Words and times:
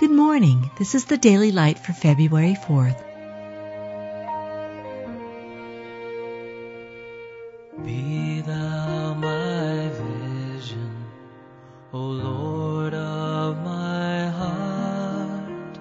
Good 0.00 0.12
morning. 0.12 0.70
This 0.78 0.94
is 0.94 1.06
the 1.06 1.16
Daily 1.16 1.50
Light 1.50 1.76
for 1.76 1.92
February 1.92 2.54
4th. 2.54 3.02
Be 7.84 8.40
thou 8.42 9.14
my 9.14 9.88
vision, 9.88 11.04
O 11.92 11.98
Lord 11.98 12.94
of 12.94 13.56
my 13.64 14.28
heart, 14.28 15.80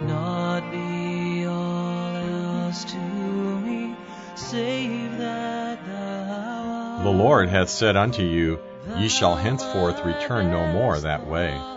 not 0.00 0.70
be 0.70 1.44
all 1.44 2.16
else 2.16 2.84
to 2.84 2.96
me, 2.96 3.94
save 4.34 5.18
that 5.18 5.84
thou 5.84 6.94
art. 6.94 7.04
The 7.04 7.10
Lord 7.10 7.50
hath 7.50 7.68
said 7.68 7.96
unto 7.96 8.22
you, 8.22 8.58
Ye 8.96 9.08
shall 9.08 9.36
henceforth 9.36 10.02
return 10.06 10.50
no 10.50 10.72
more 10.72 10.98
that 10.98 11.26
way. 11.26 11.75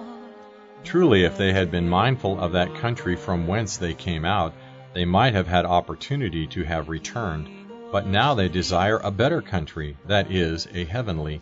Truly, 0.84 1.24
if 1.24 1.38
they 1.38 1.54
had 1.54 1.72
been 1.72 1.90
mindful 1.90 2.40
of 2.40 2.54
that 2.54 2.76
country 2.76 3.16
from 3.16 3.48
whence 3.48 3.78
they 3.78 3.94
came 3.94 4.26
out, 4.26 4.54
they 4.94 5.05
might 5.05 5.34
have 5.34 5.48
had 5.48 5.66
opportunity 5.66 6.48
to 6.48 6.64
have 6.64 6.90
returned. 6.90 7.48
But 7.92 8.08
now 8.08 8.34
they 8.34 8.50
desire 8.50 8.98
a 8.98 9.12
better 9.12 9.42
country, 9.42 9.98
that 10.08 10.32
is, 10.32 10.68
a 10.74 10.86
heavenly, 10.86 11.42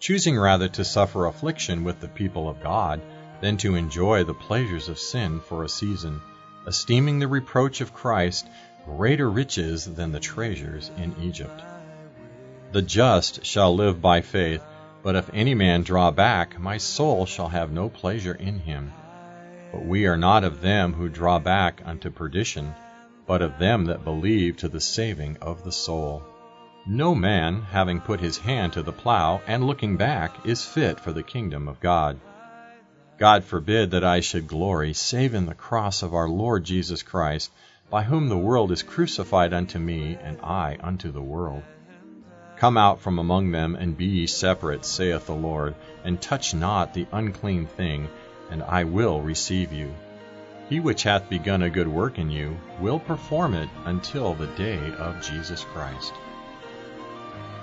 choosing 0.00 0.38
rather 0.38 0.68
to 0.68 0.84
suffer 0.84 1.26
affliction 1.26 1.84
with 1.84 2.00
the 2.00 2.08
people 2.08 2.48
of 2.48 2.62
God 2.62 3.00
than 3.40 3.56
to 3.58 3.74
enjoy 3.74 4.24
the 4.24 4.34
pleasures 4.34 4.88
of 4.88 4.98
sin 4.98 5.40
for 5.40 5.64
a 5.64 5.68
season, 5.68 6.20
esteeming 6.66 7.18
the 7.18 7.28
reproach 7.28 7.80
of 7.80 7.94
Christ 7.94 8.48
greater 8.84 9.30
riches 9.30 9.84
than 9.84 10.12
the 10.12 10.20
treasures 10.20 10.90
in 10.96 11.14
Egypt. 11.22 11.62
The 12.72 12.82
just 12.82 13.44
shall 13.44 13.74
live 13.74 14.00
by 14.00 14.20
faith, 14.22 14.62
but 15.02 15.16
if 15.16 15.30
any 15.32 15.54
man 15.54 15.82
draw 15.82 16.10
back, 16.10 16.58
my 16.58 16.76
soul 16.76 17.26
shall 17.26 17.48
have 17.48 17.70
no 17.70 17.88
pleasure 17.88 18.34
in 18.34 18.58
him. 18.58 18.92
But 19.72 19.84
we 19.84 20.06
are 20.06 20.16
not 20.16 20.44
of 20.44 20.60
them 20.60 20.94
who 20.94 21.08
draw 21.08 21.38
back 21.38 21.82
unto 21.84 22.10
perdition, 22.10 22.74
but 23.26 23.42
of 23.42 23.58
them 23.58 23.84
that 23.86 24.04
believe 24.04 24.56
to 24.58 24.68
the 24.68 24.80
saving 24.80 25.36
of 25.42 25.62
the 25.62 25.72
soul. 25.72 26.22
No 26.86 27.14
man, 27.14 27.62
having 27.70 28.00
put 28.00 28.20
his 28.20 28.38
hand 28.38 28.72
to 28.72 28.82
the 28.82 28.92
plough, 28.92 29.42
and 29.46 29.66
looking 29.66 29.96
back, 29.98 30.46
is 30.46 30.64
fit 30.64 30.98
for 30.98 31.12
the 31.12 31.22
kingdom 31.22 31.68
of 31.68 31.80
God. 31.80 32.18
God 33.18 33.44
forbid 33.44 33.90
that 33.90 34.04
I 34.04 34.20
should 34.20 34.46
glory, 34.46 34.94
save 34.94 35.34
in 35.34 35.46
the 35.46 35.54
cross 35.54 36.02
of 36.02 36.14
our 36.14 36.28
Lord 36.28 36.64
Jesus 36.64 37.02
Christ, 37.02 37.50
by 37.90 38.04
whom 38.04 38.28
the 38.28 38.38
world 38.38 38.72
is 38.72 38.82
crucified 38.82 39.52
unto 39.52 39.78
me, 39.78 40.16
and 40.22 40.40
I 40.40 40.78
unto 40.80 41.10
the 41.10 41.22
world. 41.22 41.62
Come 42.58 42.76
out 42.76 43.00
from 43.00 43.20
among 43.20 43.52
them, 43.52 43.76
and 43.76 43.96
be 43.96 44.06
ye 44.06 44.26
separate, 44.26 44.84
saith 44.84 45.26
the 45.26 45.34
Lord, 45.34 45.76
and 46.04 46.20
touch 46.20 46.54
not 46.54 46.92
the 46.92 47.06
unclean 47.12 47.66
thing, 47.66 48.08
and 48.50 48.64
I 48.64 48.82
will 48.82 49.20
receive 49.22 49.72
you. 49.72 49.94
He 50.68 50.80
which 50.80 51.04
hath 51.04 51.30
begun 51.30 51.62
a 51.62 51.70
good 51.70 51.86
work 51.86 52.18
in 52.18 52.30
you 52.30 52.58
will 52.80 52.98
perform 52.98 53.54
it 53.54 53.68
until 53.84 54.34
the 54.34 54.48
day 54.48 54.80
of 54.98 55.22
Jesus 55.22 55.64
Christ. 55.72 56.12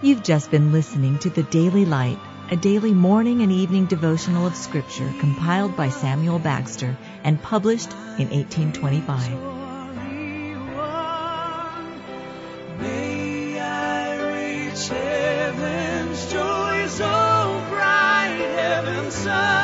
You've 0.01 0.23
just 0.23 0.49
been 0.49 0.71
listening 0.71 1.19
to 1.19 1.29
the 1.29 1.43
Daily 1.43 1.85
Light, 1.85 2.19
a 2.49 2.55
daily 2.55 2.93
morning 2.93 3.41
and 3.41 3.51
evening 3.51 3.87
devotional 3.87 4.47
of 4.47 4.55
Scripture 4.55 5.11
compiled 5.19 5.75
by 5.75 5.89
Samuel 5.89 6.39
Bagster 6.39 6.95
and 7.23 7.41
published 7.41 7.91
in 8.17 8.29
1825. 8.29 9.64
joy 16.23 16.87
so 16.87 17.61
bright, 17.69 18.37
heaven's 18.55 19.13
sun. 19.13 19.54